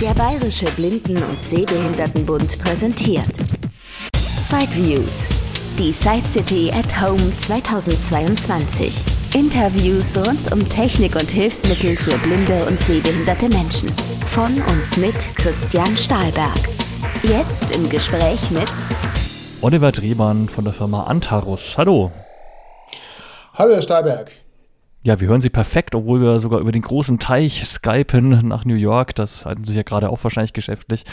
[0.00, 3.32] Der Bayerische Blinden- und Sehbehindertenbund präsentiert
[4.12, 5.30] Sideviews,
[5.78, 9.02] die Side City at Home 2022.
[9.34, 13.90] Interviews rund um Technik und Hilfsmittel für blinde und sehbehinderte Menschen.
[14.26, 16.58] Von und mit Christian Stahlberg.
[17.22, 18.70] Jetzt im Gespräch mit
[19.62, 21.78] Oliver Drehmann von der Firma Antarus.
[21.78, 22.12] Hallo.
[23.54, 24.30] Hallo, Herr Stahlberg.
[25.02, 28.74] Ja, wir hören Sie perfekt, obwohl wir sogar über den großen Teich skypen nach New
[28.74, 29.14] York.
[29.14, 31.04] Das halten Sie ja gerade auch wahrscheinlich geschäftlich.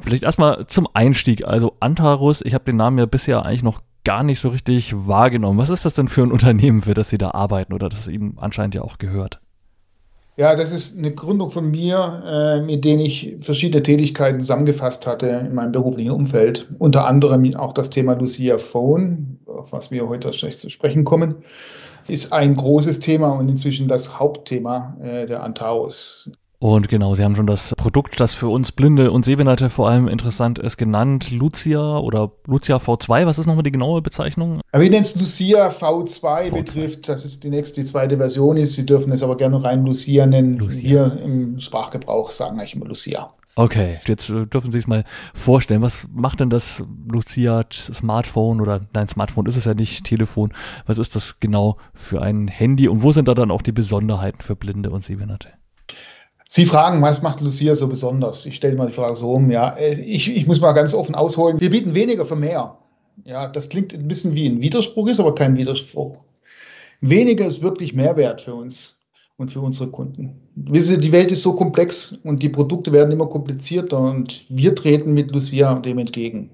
[0.00, 1.44] Vielleicht erstmal zum Einstieg.
[1.44, 5.58] Also Antarus, ich habe den Namen ja bisher eigentlich noch gar nicht so richtig wahrgenommen.
[5.58, 8.38] Was ist das denn für ein Unternehmen, für das Sie da arbeiten oder das Ihnen
[8.38, 9.40] anscheinend ja auch gehört?
[10.38, 15.26] Ja, das ist eine Gründung von mir, äh, mit denen ich verschiedene Tätigkeiten zusammengefasst hatte
[15.26, 16.72] in meinem beruflichen Umfeld.
[16.78, 21.34] Unter anderem auch das Thema Lucia Phone, auf was wir heute zu sprechen kommen
[22.08, 26.30] ist ein großes Thema und inzwischen das Hauptthema äh, der Antaurus.
[26.60, 30.08] Und genau, Sie haben schon das Produkt, das für uns Blinde und Sehbehinderte vor allem
[30.08, 31.30] interessant ist, genannt.
[31.30, 34.60] Lucia oder Lucia V2, was ist nochmal die genaue Bezeichnung?
[34.72, 38.56] Aber wir nennen es Lucia V2, V2, betrifft, dass es die nächste, die zweite Version
[38.56, 38.74] ist.
[38.74, 40.58] Sie dürfen es aber gerne rein Lucia nennen.
[40.58, 40.82] Lucia.
[40.82, 43.30] Wir im Sprachgebrauch sagen eigentlich immer Lucia.
[43.58, 45.02] Okay, jetzt äh, dürfen Sie es mal
[45.34, 45.82] vorstellen.
[45.82, 50.52] Was macht denn das Lucia Smartphone oder nein, Smartphone ist es ja nicht, Telefon.
[50.86, 54.42] Was ist das genau für ein Handy und wo sind da dann auch die Besonderheiten
[54.42, 55.48] für Blinde und Sehbehinderte?
[56.48, 58.46] Sie fragen, was macht Lucia so besonders?
[58.46, 59.50] Ich stelle mal die Frage so um.
[59.50, 61.60] Ja, äh, ich, ich muss mal ganz offen ausholen.
[61.60, 62.78] Wir bieten weniger für mehr.
[63.24, 66.18] Ja, das klingt ein bisschen wie ein Widerspruch, ist aber kein Widerspruch.
[67.00, 68.97] Weniger ist wirklich Mehrwert für uns
[69.38, 70.40] und für unsere Kunden.
[70.56, 74.74] Wissen Sie, die Welt ist so komplex und die Produkte werden immer komplizierter und wir
[74.74, 76.50] treten mit Lucia dem entgegen.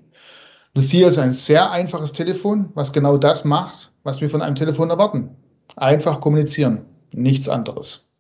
[0.75, 4.91] Lucia ist ein sehr einfaches Telefon, was genau das macht, was wir von einem Telefon
[4.91, 5.31] erwarten.
[5.77, 8.11] Einfach kommunizieren, nichts anderes.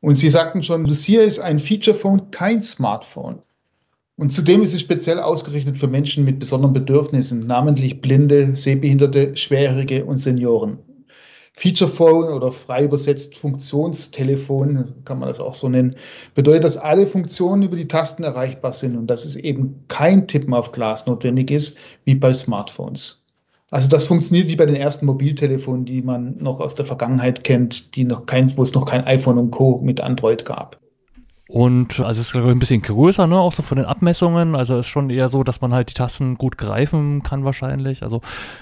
[0.00, 3.40] Und Sie sagten schon, Lucia ist ein Feature Phone, kein Smartphone.
[4.16, 10.04] Und zudem ist es speziell ausgerichtet für Menschen mit besonderen Bedürfnissen, namentlich Blinde, Sehbehinderte, Schwerhörige
[10.04, 10.78] und Senioren.
[11.54, 15.96] Feature Phone oder frei übersetzt Funktionstelefon, kann man das auch so nennen,
[16.34, 20.54] bedeutet, dass alle Funktionen über die Tasten erreichbar sind und dass es eben kein Tippen
[20.54, 23.26] auf Glas notwendig ist, wie bei Smartphones.
[23.70, 27.94] Also das funktioniert wie bei den ersten Mobiltelefonen, die man noch aus der Vergangenheit kennt,
[27.94, 29.80] die noch kein, wo es noch kein iPhone und Co.
[29.82, 30.79] mit Android gab.
[31.50, 34.54] Und also es ist ein bisschen größer, ne, auch so von den Abmessungen.
[34.54, 38.04] Also ist schon eher so, dass man halt die Tasten gut greifen kann wahrscheinlich.
[38.04, 38.20] Also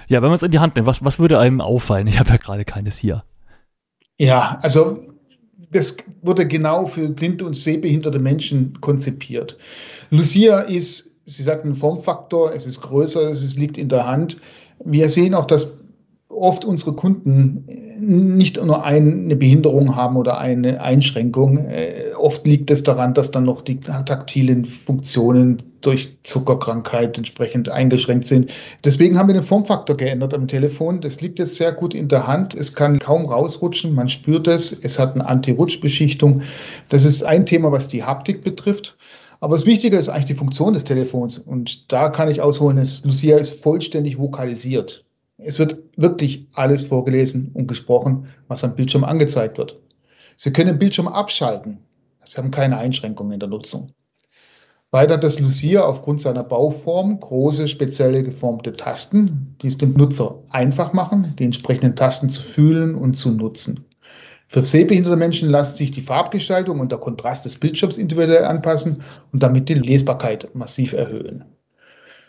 [0.09, 2.06] ja, wenn man es in die Hand nimmt, was, was würde einem auffallen?
[2.06, 3.25] Ich habe ja gerade keines hier.
[4.16, 5.00] Ja, also
[5.71, 9.59] das wurde genau für blinde und sehbehinderte Menschen konzipiert.
[10.10, 14.41] Lucia ist, Sie sagten Formfaktor, es ist größer, es liegt in der Hand.
[14.82, 15.81] Wir sehen auch, dass
[16.31, 17.66] oft unsere Kunden
[17.99, 21.59] nicht nur eine Behinderung haben oder eine Einschränkung.
[22.19, 28.51] Oft liegt es daran, dass dann noch die taktilen Funktionen durch Zuckerkrankheit entsprechend eingeschränkt sind.
[28.84, 31.01] Deswegen haben wir den Formfaktor geändert am Telefon.
[31.01, 32.55] Das liegt jetzt sehr gut in der Hand.
[32.55, 33.95] Es kann kaum rausrutschen.
[33.95, 34.73] Man spürt es.
[34.73, 36.43] Es hat eine Anti-Rutsch-Beschichtung.
[36.89, 38.97] Das ist ein Thema, was die Haptik betrifft.
[39.41, 41.39] Aber das Wichtige ist eigentlich die Funktion des Telefons.
[41.39, 45.05] Und da kann ich ausholen, dass Lucia ist vollständig vokalisiert.
[45.37, 49.79] Es wird wirklich alles vorgelesen und gesprochen, was am Bildschirm angezeigt wird.
[50.37, 51.79] Sie können den Bildschirm abschalten.
[52.28, 53.89] Sie haben keine Einschränkungen in der Nutzung.
[54.91, 60.93] Weiter das Lucia aufgrund seiner Bauform große, spezielle geformte Tasten, die es dem Nutzer einfach
[60.93, 63.84] machen, die entsprechenden Tasten zu fühlen und zu nutzen.
[64.47, 69.43] Für sehbehinderte Menschen lassen sich die Farbgestaltung und der Kontrast des Bildschirms individuell anpassen und
[69.43, 71.44] damit die Lesbarkeit massiv erhöhen.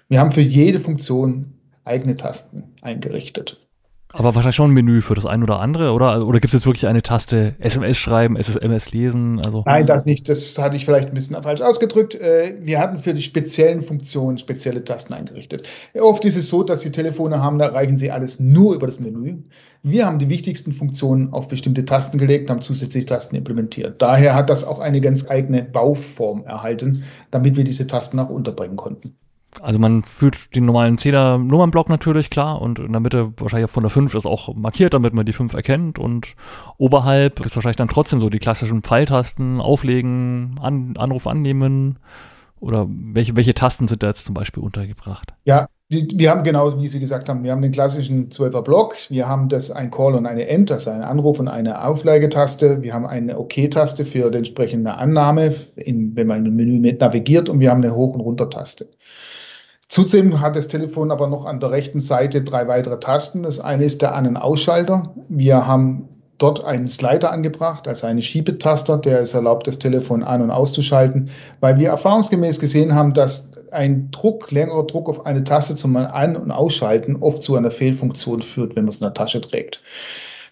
[0.09, 1.53] Wir haben für jede Funktion
[1.85, 3.68] eigene Tasten eingerichtet.
[4.11, 6.25] Aber wahrscheinlich schon ein Menü für das ein oder andere, oder?
[6.25, 9.39] Oder gibt es jetzt wirklich eine Taste SMS schreiben, SSMS lesen?
[9.39, 10.27] Also Nein, das nicht.
[10.27, 12.15] Das hatte ich vielleicht ein bisschen falsch ausgedrückt.
[12.15, 15.67] Äh, wir hatten für die speziellen Funktionen spezielle Tasten eingerichtet.
[15.93, 18.99] Oft ist es so, dass Sie Telefone haben, da erreichen Sie alles nur über das
[18.99, 19.43] Menü.
[19.83, 24.01] Wir haben die wichtigsten Funktionen auf bestimmte Tasten gelegt, haben zusätzliche Tasten implementiert.
[24.01, 28.75] Daher hat das auch eine ganz eigene Bauform erhalten, damit wir diese Tasten auch unterbringen
[28.75, 29.15] konnten.
[29.61, 33.83] Also man führt den normalen 10er Nummernblock natürlich, klar, und in der Mitte wahrscheinlich von
[33.83, 36.35] der 5 ist auch markiert, damit man die 5 erkennt und
[36.77, 41.97] oberhalb es wahrscheinlich dann trotzdem so die klassischen Pfeiltasten, auflegen, an, Anruf annehmen
[42.59, 45.33] oder welche, welche Tasten sind da jetzt zum Beispiel untergebracht?
[45.45, 49.27] Ja, wir haben genau, wie Sie gesagt haben, wir haben den klassischen 12er Block, wir
[49.27, 53.07] haben das ein Call und eine End, also ein Anruf und eine Aufleigetaste, wir haben
[53.07, 57.71] eine OK-Taste für die entsprechende Annahme, in, wenn man im Menü mit navigiert und wir
[57.71, 58.87] haben eine Hoch- und Runter-Taste.
[59.89, 63.41] Zudem hat das Telefon aber noch an der rechten Seite drei weitere Tasten.
[63.41, 65.15] Das eine ist der An- und Ausschalter.
[65.29, 66.07] Wir haben
[66.37, 71.31] dort einen Slider angebracht, also einen Schiebetaster, der es erlaubt, das Telefon an- und auszuschalten,
[71.59, 76.35] weil wir erfahrungsgemäß gesehen haben, dass ein Druck, längerer Druck auf eine Taste zum An-
[76.35, 79.81] und Ausschalten oft zu einer Fehlfunktion führt, wenn man es in der Tasche trägt.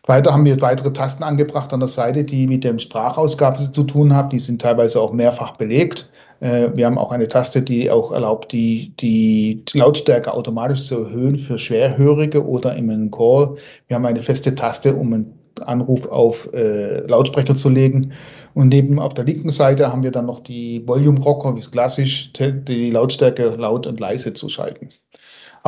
[0.07, 4.15] Weiter haben wir weitere Tasten angebracht an der Seite, die mit der Sprachausgabe zu tun
[4.15, 4.29] haben.
[4.29, 6.09] Die sind teilweise auch mehrfach belegt.
[6.39, 11.37] Äh, wir haben auch eine Taste, die auch erlaubt, die, die Lautstärke automatisch zu erhöhen
[11.37, 13.57] für Schwerhörige oder in einem Call.
[13.87, 18.13] Wir haben eine feste Taste, um einen Anruf auf äh, Lautsprecher zu legen.
[18.53, 21.71] Und neben auf der linken Seite haben wir dann noch die Volume Rocker, wie es
[21.71, 24.89] klassisch, die Lautstärke laut und leise zu schalten.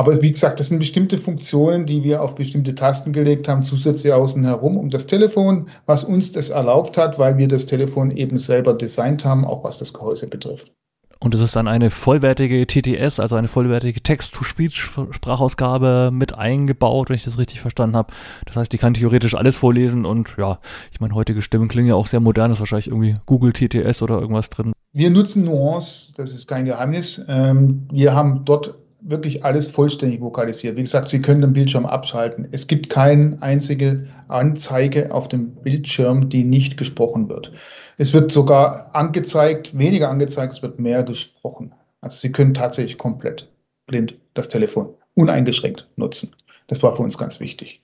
[0.00, 4.14] Aber wie gesagt, das sind bestimmte Funktionen, die wir auf bestimmte Tasten gelegt haben, zusätzlich
[4.14, 8.38] außen herum um das Telefon, was uns das erlaubt hat, weil wir das Telefon eben
[8.38, 10.72] selber designt haben, auch was das Gehäuse betrifft.
[11.18, 17.24] Und es ist dann eine vollwertige TTS, also eine vollwertige Text-to-Speech-Sprachausgabe mit eingebaut, wenn ich
[17.24, 18.10] das richtig verstanden habe.
[18.46, 20.60] Das heißt, die kann theoretisch alles vorlesen und ja,
[20.92, 24.18] ich meine, heutige Stimmen klingen ja auch sehr modern, ist wahrscheinlich irgendwie Google TTS oder
[24.18, 24.72] irgendwas drin.
[24.94, 27.22] Wir nutzen Nuance, das ist kein Geheimnis.
[27.28, 30.76] Ähm, wir haben dort wirklich alles vollständig vokalisiert.
[30.76, 32.48] Wie gesagt, Sie können den Bildschirm abschalten.
[32.50, 37.52] Es gibt keine einzige Anzeige auf dem Bildschirm, die nicht gesprochen wird.
[37.96, 41.74] Es wird sogar angezeigt, weniger angezeigt, es wird mehr gesprochen.
[42.00, 43.48] Also Sie können tatsächlich komplett
[43.86, 46.34] blind das Telefon uneingeschränkt nutzen.
[46.66, 47.82] Das war für uns ganz wichtig.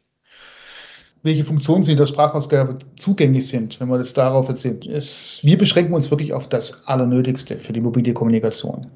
[1.22, 4.80] Welche Funktionen in der Sprachausgabe zugänglich sind, wenn wir das darauf erzählen.
[4.82, 8.90] Es, wir beschränken uns wirklich auf das Allernötigste für die mobile Kommunikation.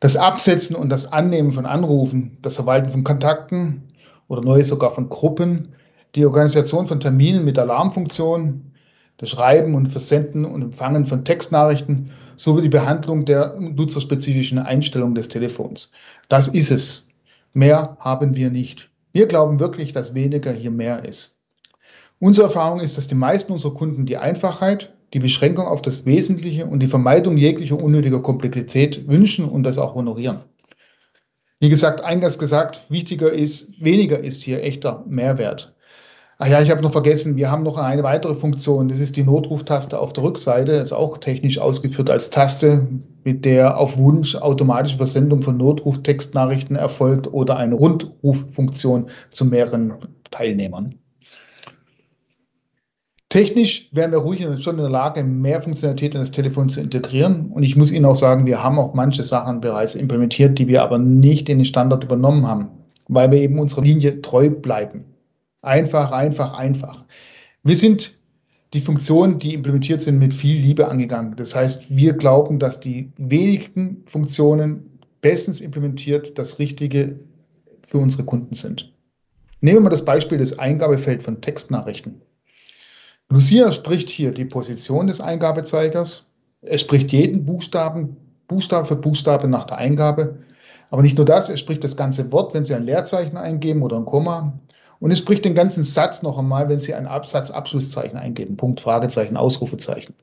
[0.00, 3.88] Das Absetzen und das Annehmen von Anrufen, das Verwalten von Kontakten
[4.28, 5.74] oder neu sogar von Gruppen,
[6.14, 8.72] die Organisation von Terminen mit Alarmfunktion,
[9.18, 15.28] das Schreiben und Versenden und Empfangen von Textnachrichten sowie die Behandlung der nutzerspezifischen Einstellungen des
[15.28, 15.92] Telefons.
[16.28, 17.06] Das ist es.
[17.52, 18.88] Mehr haben wir nicht.
[19.12, 21.36] Wir glauben wirklich, dass weniger hier mehr ist.
[22.18, 26.66] Unsere Erfahrung ist, dass die meisten unserer Kunden die Einfachheit, die Beschränkung auf das Wesentliche
[26.66, 30.38] und die Vermeidung jeglicher unnötiger Komplexität wünschen und das auch honorieren.
[31.58, 35.74] Wie gesagt, eingangs gesagt, wichtiger ist, weniger ist hier echter Mehrwert.
[36.38, 38.88] Ach ja, ich habe noch vergessen, wir haben noch eine weitere Funktion.
[38.88, 40.72] Das ist die Notruftaste auf der Rückseite.
[40.72, 42.88] Das ist auch technisch ausgeführt als Taste,
[43.24, 49.92] mit der auf Wunsch automatische Versendung von Notruftextnachrichten erfolgt oder eine Rundruffunktion zu mehreren
[50.30, 50.94] Teilnehmern.
[53.30, 57.52] Technisch wären wir ruhig schon in der Lage, mehr Funktionalität in das Telefon zu integrieren.
[57.52, 60.82] Und ich muss Ihnen auch sagen, wir haben auch manche Sachen bereits implementiert, die wir
[60.82, 62.70] aber nicht in den Standard übernommen haben,
[63.06, 65.04] weil wir eben unserer Linie treu bleiben.
[65.62, 67.04] Einfach, einfach, einfach.
[67.62, 68.18] Wir sind
[68.74, 71.36] die Funktionen, die implementiert sind, mit viel Liebe angegangen.
[71.36, 77.20] Das heißt, wir glauben, dass die wenigen Funktionen bestens implementiert das Richtige
[77.86, 78.92] für unsere Kunden sind.
[79.60, 82.22] Nehmen wir mal das Beispiel des Eingabefeld von Textnachrichten.
[83.32, 86.32] Lucia spricht hier die Position des Eingabezeigers.
[86.62, 88.16] Er spricht jeden Buchstaben,
[88.48, 90.40] Buchstabe für Buchstabe nach der Eingabe.
[90.90, 93.98] Aber nicht nur das, er spricht das ganze Wort, wenn Sie ein Leerzeichen eingeben oder
[93.98, 94.58] ein Komma.
[94.98, 98.56] Und es spricht den ganzen Satz noch einmal, wenn Sie ein Absatzabschlusszeichen eingeben.
[98.56, 100.14] Punkt, Fragezeichen, Ausrufezeichen.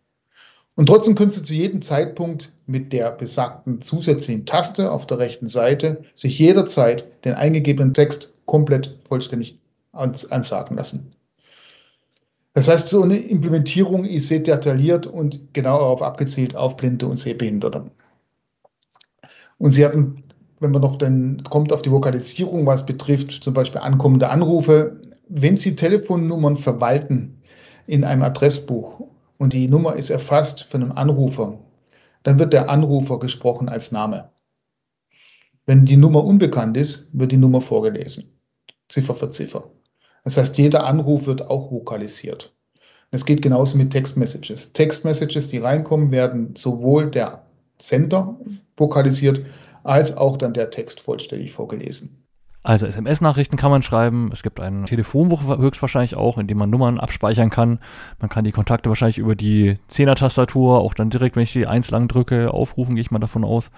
[0.75, 5.47] Und trotzdem können Sie zu jedem Zeitpunkt mit der besagten zusätzlichen Taste auf der rechten
[5.47, 9.57] Seite sich jederzeit den eingegebenen Text komplett vollständig
[9.93, 11.09] ansagen lassen.
[12.57, 17.17] Das heißt, so eine Implementierung ist sehr detailliert und genau darauf abgezielt auf Blinde und
[17.17, 17.91] Sehbehinderte.
[19.59, 20.23] Und Sie hatten,
[20.59, 24.99] wenn man noch dann kommt auf die Vokalisierung, was betrifft zum Beispiel ankommende Anrufe,
[25.29, 27.43] wenn Sie Telefonnummern verwalten
[27.85, 29.01] in einem Adressbuch
[29.37, 31.59] und die Nummer ist erfasst von einem Anrufer,
[32.23, 34.31] dann wird der Anrufer gesprochen als Name.
[35.67, 38.31] Wenn die Nummer unbekannt ist, wird die Nummer vorgelesen,
[38.89, 39.69] Ziffer für Ziffer.
[40.27, 42.53] Das heißt, jeder Anruf wird auch vokalisiert.
[43.11, 44.73] Es geht genauso mit Textmessages.
[44.73, 47.43] Textmessages, die reinkommen, werden sowohl der
[47.81, 48.37] Sender
[48.75, 49.45] vokalisiert,
[49.85, 52.25] als auch dann der Text vollständig vorgelesen.
[52.61, 54.29] Also SMS-Nachrichten kann man schreiben.
[54.33, 57.79] Es gibt ein Telefonbuch höchstwahrscheinlich auch, in dem man Nummern abspeichern kann.
[58.19, 61.89] Man kann die Kontakte wahrscheinlich über die Zehner-Tastatur auch dann direkt, wenn ich die eins
[61.89, 63.71] lang drücke, aufrufen, gehe ich mal davon aus.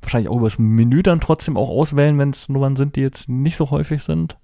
[0.00, 3.28] Wahrscheinlich auch über das Menü dann trotzdem auch auswählen, wenn es Nummern sind, die jetzt
[3.28, 4.38] nicht so häufig sind.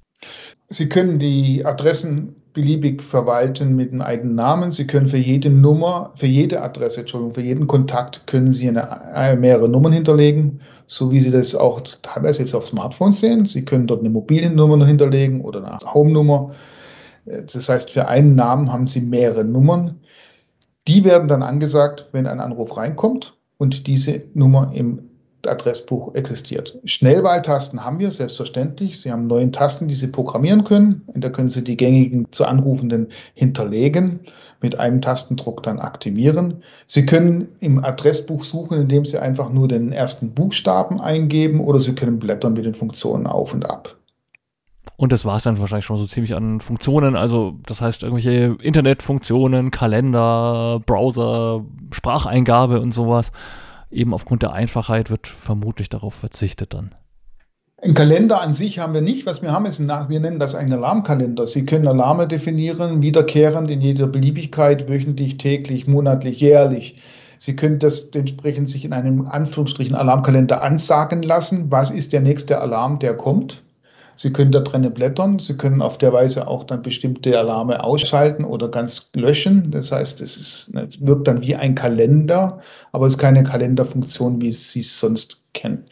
[0.68, 4.72] Sie können die Adressen beliebig verwalten mit einem eigenen Namen.
[4.72, 9.14] Sie können für jede Nummer, für jede Adresse, Entschuldigung, für jeden Kontakt können Sie eine,
[9.14, 13.44] eine, mehrere Nummern hinterlegen, so wie Sie das auch teilweise jetzt auf Smartphones sehen.
[13.44, 16.54] Sie können dort eine mobile Nummer hinterlegen oder eine Home-Nummer.
[17.26, 20.00] Das heißt, für einen Namen haben Sie mehrere Nummern.
[20.88, 25.10] Die werden dann angesagt, wenn ein Anruf reinkommt und diese Nummer im
[25.44, 26.78] Adressbuch existiert.
[26.84, 29.00] Schnellwahltasten haben wir selbstverständlich.
[29.00, 31.02] Sie haben neun Tasten, die Sie programmieren können.
[31.06, 34.20] Und da können Sie die gängigen zu Anrufenden hinterlegen,
[34.60, 36.62] mit einem Tastendruck dann aktivieren.
[36.86, 41.94] Sie können im Adressbuch suchen, indem Sie einfach nur den ersten Buchstaben eingeben oder Sie
[41.94, 43.96] können blättern mit den Funktionen auf und ab.
[44.96, 47.16] Und das war es dann wahrscheinlich schon so ziemlich an Funktionen.
[47.16, 53.30] Also das heißt irgendwelche Internetfunktionen, Kalender, Browser, Spracheingabe und sowas.
[53.96, 56.94] Eben aufgrund der Einfachheit wird vermutlich darauf verzichtet dann.
[57.80, 59.24] Ein Kalender an sich haben wir nicht.
[59.24, 61.46] Was wir haben, ist ein, wir nennen das einen Alarmkalender.
[61.46, 67.00] Sie können Alarme definieren, wiederkehrend in jeder Beliebigkeit, wöchentlich, täglich, monatlich, jährlich.
[67.38, 71.70] Sie können das entsprechend sich in einem Anführungsstrichen Alarmkalender ansagen lassen.
[71.70, 73.62] Was ist der nächste Alarm, der kommt?
[74.16, 75.38] Sie können da drinnen blättern.
[75.38, 79.70] Sie können auf der Weise auch dann bestimmte Alarme ausschalten oder ganz löschen.
[79.70, 82.60] Das heißt, es ist, wirkt dann wie ein Kalender,
[82.92, 85.84] aber es ist keine Kalenderfunktion, wie Sie es sonst kennen.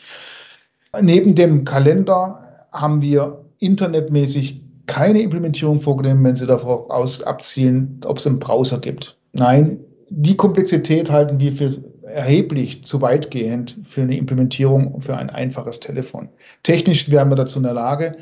[1.01, 8.19] Neben dem Kalender haben wir internetmäßig keine Implementierung vorgenommen, wenn Sie davon aus abzielen, ob
[8.19, 9.17] es einen Browser gibt.
[9.33, 11.77] Nein, die Komplexität halten wir für
[12.15, 16.29] erheblich zu weitgehend für eine Implementierung für ein einfaches Telefon.
[16.63, 18.17] Technisch wären wir dazu in der Lage.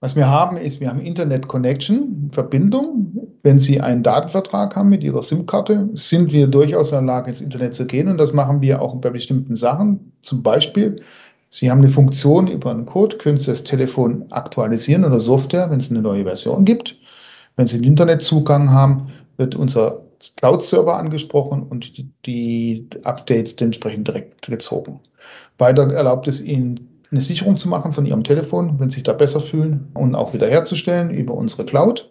[0.00, 3.32] Was wir haben, ist, wir haben Internet Connection, Verbindung.
[3.42, 7.40] Wenn Sie einen Datenvertrag haben mit Ihrer SIM-Karte, sind wir durchaus in der Lage, ins
[7.40, 8.08] Internet zu gehen.
[8.08, 10.12] Und das machen wir auch bei bestimmten Sachen.
[10.20, 11.02] Zum Beispiel,
[11.48, 15.80] Sie haben eine Funktion über einen Code, können Sie das Telefon aktualisieren oder Software, wenn
[15.80, 16.96] es eine neue Version gibt.
[17.56, 20.05] Wenn Sie einen Internetzugang haben, wird unser
[20.36, 21.92] Cloud-Server angesprochen und
[22.26, 25.00] die, Updates dementsprechend direkt gezogen.
[25.58, 29.12] Weiter erlaubt es Ihnen, eine Sicherung zu machen von Ihrem Telefon, wenn Sie sich da
[29.12, 32.10] besser fühlen und auch wiederherzustellen über unsere Cloud.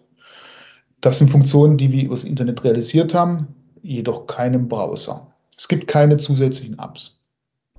[1.00, 3.48] Das sind Funktionen, die wir über das Internet realisiert haben,
[3.82, 5.32] jedoch keinem Browser.
[5.58, 7.15] Es gibt keine zusätzlichen Apps.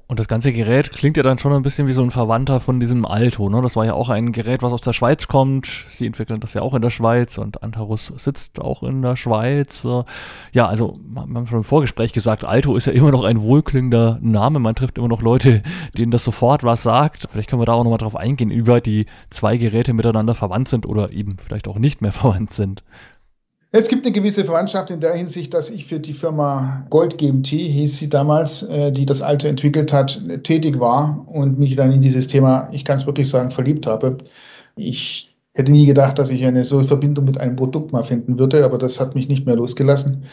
[0.10, 2.80] Und das ganze Gerät klingt ja dann schon ein bisschen wie so ein Verwandter von
[2.80, 3.50] diesem Alto.
[3.50, 3.62] Ne?
[3.62, 5.68] Das war ja auch ein Gerät, was aus der Schweiz kommt.
[5.90, 9.86] Sie entwickeln das ja auch in der Schweiz und Antarus sitzt auch in der Schweiz.
[10.54, 14.18] Ja, also wir haben schon im Vorgespräch gesagt, Alto ist ja immer noch ein wohlklingender
[14.22, 14.60] Name.
[14.60, 15.62] Man trifft immer noch Leute,
[15.98, 17.28] denen das sofort was sagt.
[17.30, 20.86] Vielleicht können wir da auch nochmal drauf eingehen, über die zwei Geräte miteinander verwandt sind
[20.86, 22.82] oder eben vielleicht auch nicht mehr verwandt sind.
[23.72, 27.48] Es gibt eine gewisse Verwandtschaft in der Hinsicht, dass ich für die Firma Gold GMT,
[27.48, 32.02] hieß sie damals, äh, die das Alte entwickelt hat, tätig war und mich dann in
[32.02, 34.18] dieses Thema, ich kann es wirklich sagen, verliebt habe.
[34.78, 38.64] Ich hätte nie gedacht, dass ich eine solche Verbindung mit einem Produkt mal finden würde,
[38.64, 40.24] aber das hat mich nicht mehr losgelassen.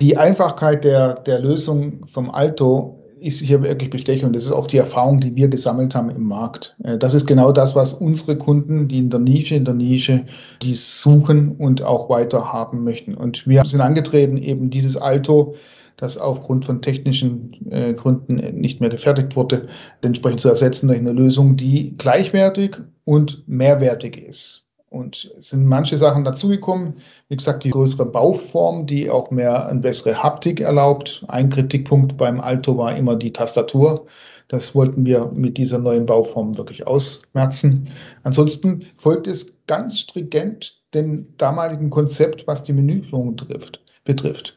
[0.00, 4.34] Die Einfachkeit der, der Lösung vom Alto ist hier wirklich bestechend.
[4.34, 6.76] Das ist auch die Erfahrung, die wir gesammelt haben im Markt.
[6.82, 10.24] Äh, das ist genau das, was unsere Kunden, die in der Nische, in der Nische,
[10.62, 13.14] die suchen und auch weiter haben möchten.
[13.14, 15.54] Und wir sind angetreten, eben dieses Alto,
[15.96, 19.68] das aufgrund von technischen äh, Gründen nicht mehr gefertigt wurde,
[20.00, 24.67] entsprechend zu ersetzen durch eine Lösung, die gleichwertig und mehrwertig ist.
[24.90, 26.94] Und es sind manche Sachen dazugekommen.
[27.28, 31.24] Wie gesagt, die größere Bauform, die auch mehr eine bessere Haptik erlaubt.
[31.28, 34.06] Ein Kritikpunkt beim Alto war immer die Tastatur.
[34.48, 37.88] Das wollten wir mit dieser neuen Bauform wirklich ausmerzen.
[38.22, 44.56] Ansonsten folgt es ganz stringent dem damaligen Konzept, was die Menüführung trifft, betrifft.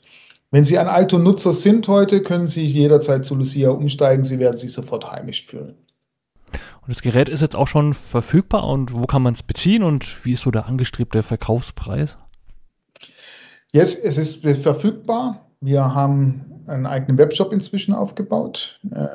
[0.50, 4.24] Wenn Sie ein Alto-Nutzer sind heute, können Sie jederzeit zu Lucia umsteigen.
[4.24, 5.76] Sie werden sich sofort heimisch fühlen.
[6.82, 10.26] Und das Gerät ist jetzt auch schon verfügbar und wo kann man es beziehen und
[10.26, 12.18] wie ist so der angestrebte Verkaufspreis?
[13.72, 15.46] Yes, es ist verfügbar.
[15.62, 18.80] Wir haben einen eigenen Webshop inzwischen aufgebaut.
[18.92, 19.08] Äh,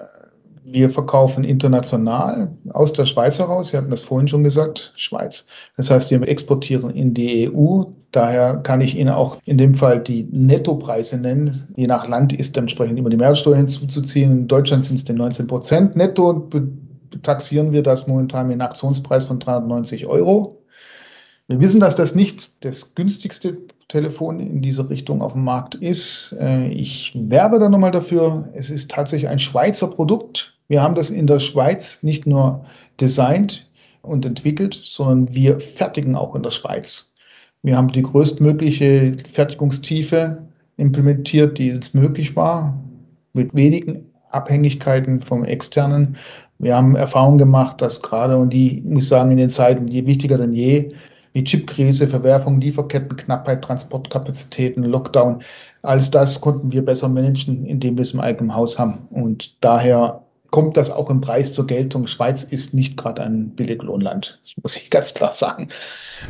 [0.69, 3.69] wir verkaufen international aus der Schweiz heraus.
[3.69, 5.47] Sie hatten das vorhin schon gesagt, Schweiz.
[5.77, 7.85] Das heißt, wir exportieren in die EU.
[8.11, 11.69] Daher kann ich Ihnen auch in dem Fall die Nettopreise nennen.
[11.77, 14.33] Je nach Land ist entsprechend immer die Mehrwertsteuer hinzuzuziehen.
[14.33, 16.49] In Deutschland sind es die 19 Prozent netto
[17.23, 20.63] taxieren wir das momentan mit einem Aktionspreis von 390 Euro.
[21.49, 23.59] Wir wissen, dass das nicht das günstigste
[23.89, 26.37] Telefon in dieser Richtung auf dem Markt ist.
[26.41, 28.49] Äh, ich werbe da nochmal dafür.
[28.55, 30.59] Es ist tatsächlich ein Schweizer Produkt.
[30.67, 32.65] Wir haben das in der Schweiz nicht nur
[33.01, 33.71] designt
[34.03, 37.15] und entwickelt, sondern wir fertigen auch in der Schweiz.
[37.63, 40.47] Wir haben die größtmögliche Fertigungstiefe
[40.77, 42.81] implementiert, die es möglich war,
[43.33, 46.17] mit wenigen Abhängigkeiten vom externen
[46.59, 50.07] wir haben Erfahrungen gemacht, dass gerade, und die, muss ich sagen, in den Zeiten, je
[50.07, 50.93] wichtiger denn je,
[51.33, 55.43] wie Chipkrise, Verwerfung, Lieferketten, Knappheit, Transportkapazitäten, Lockdown,
[55.83, 59.07] alles das konnten wir besser managen, indem wir es im eigenen Haus haben.
[59.11, 62.07] Und daher kommt das auch im Preis zur Geltung.
[62.07, 65.69] Schweiz ist nicht gerade ein Billiglohnland, das muss ich ganz klar sagen.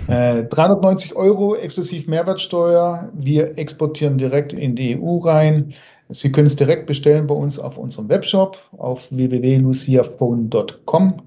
[0.09, 3.11] Äh, 390 Euro exklusiv Mehrwertsteuer.
[3.15, 5.75] Wir exportieren direkt in die EU rein.
[6.09, 11.23] Sie können es direkt bestellen bei uns auf unserem Webshop auf www.luciaphone.com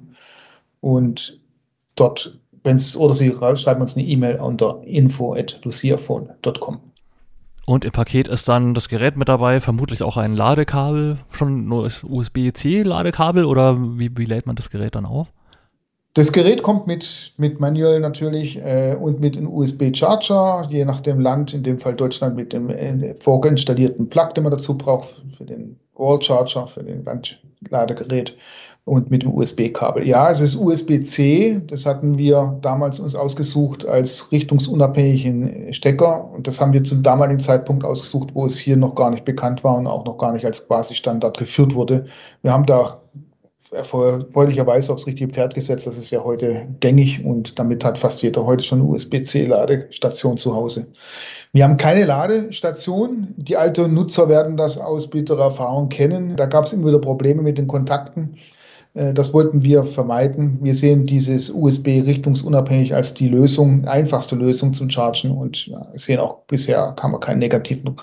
[0.82, 1.40] und
[1.96, 6.80] dort, wenn es, oder Sie schreiben uns eine E-Mail unter info.luciaphone.com.
[7.66, 11.92] Und im Paket ist dann das Gerät mit dabei, vermutlich auch ein Ladekabel, schon nur
[12.02, 15.28] USB-C-Ladekabel oder wie, wie lädt man das Gerät dann auf?
[16.20, 21.22] Das Gerät kommt mit, mit Manual natürlich äh, und mit einem USB-Charger, je nach dem
[21.22, 25.46] Land, in dem Fall Deutschland mit dem äh, vorinstallierten Plug, den man dazu braucht, für
[25.46, 28.36] den Wall-Charger, für den Wandladegerät
[28.84, 30.06] und mit dem USB-Kabel.
[30.06, 36.60] Ja, es ist USB-C, das hatten wir damals uns ausgesucht als richtungsunabhängigen Stecker und das
[36.60, 39.88] haben wir zum damaligen Zeitpunkt ausgesucht, wo es hier noch gar nicht bekannt war und
[39.88, 42.08] auch noch gar nicht als quasi Standard geführt wurde.
[42.42, 43.00] Wir haben da
[43.72, 45.86] erfreulicherweise aufs richtige Pferd gesetzt.
[45.86, 50.56] Das ist ja heute gängig und damit hat fast jeder heute schon eine USB-C-Ladestation zu
[50.56, 50.88] Hause.
[51.52, 53.34] Wir haben keine Ladestation.
[53.38, 56.36] Die alten Nutzer werden das aus bitterer Erfahrung kennen.
[56.36, 58.38] Da gab es immer wieder Probleme mit den Kontakten.
[58.94, 60.60] Äh, das wollten wir vermeiden.
[60.62, 66.40] Wir sehen dieses USB richtungsunabhängig als die Lösung, einfachste Lösung zum Chargen und sehen auch
[66.48, 67.98] bisher haben keinen negativen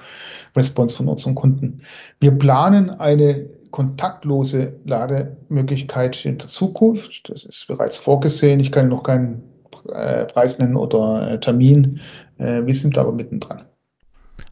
[0.56, 1.82] Response von unseren Kunden.
[2.20, 7.28] Wir planen eine kontaktlose Lademöglichkeit in der Zukunft.
[7.28, 8.60] Das ist bereits vorgesehen.
[8.60, 9.42] Ich kann noch keinen
[9.88, 12.00] äh, Preis nennen oder äh, Termin.
[12.38, 13.64] wir sind aber mittendran.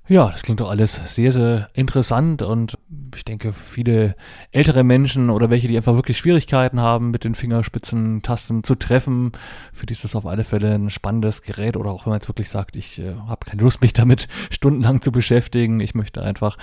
[0.07, 2.77] Ja, das klingt doch alles sehr, sehr interessant und
[3.17, 4.17] ich denke, viele
[4.53, 9.33] ältere Menschen oder welche, die einfach wirklich Schwierigkeiten haben, mit den Fingerspitzen Tasten zu treffen,
[9.73, 12.29] für die ist das auf alle Fälle ein spannendes Gerät oder auch wenn man jetzt
[12.29, 16.59] wirklich sagt, ich äh, habe keine Lust, mich damit stundenlang zu beschäftigen, ich möchte einfach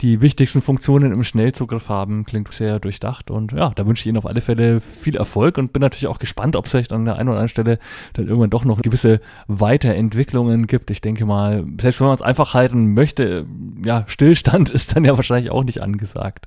[0.00, 4.16] die wichtigsten Funktionen im Schnellzugriff haben, klingt sehr durchdacht und ja, da wünsche ich Ihnen
[4.16, 7.16] auf alle Fälle viel Erfolg und bin natürlich auch gespannt, ob es vielleicht an der
[7.16, 7.78] einen oder anderen Stelle
[8.14, 10.90] dann irgendwann doch noch gewisse Weiterentwicklungen gibt.
[10.90, 13.46] Ich denke mal, selbst wenn man es einfach halten möchte,
[13.84, 16.46] ja, Stillstand ist dann ja wahrscheinlich auch nicht angesagt.